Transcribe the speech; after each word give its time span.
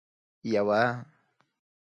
یوه 0.53 0.81